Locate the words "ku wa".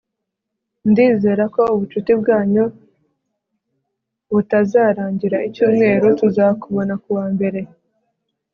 7.03-7.25